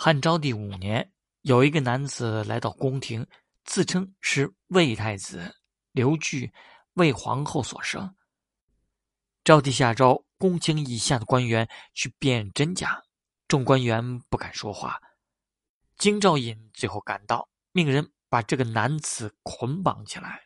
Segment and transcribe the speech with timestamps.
[0.00, 3.26] 汉昭帝五年有一个男子来到宫廷
[3.64, 5.52] 自称是魏太子
[5.90, 6.52] 刘据
[6.92, 8.14] 魏皇后所生。
[9.42, 13.02] 昭帝下诏宫廷以下的官员去辨真假
[13.48, 15.00] 众官员不敢说话。
[15.96, 20.42] 京兆尹最后赶到命人把这个男子捆绑起来